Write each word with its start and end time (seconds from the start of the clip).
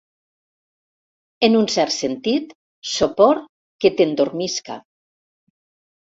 En 1.47 1.57
un 1.57 1.67
cert 1.73 1.93
sentit, 1.95 2.55
sopor 2.91 3.41
que 3.85 3.91
t'endormisca. 3.99 4.79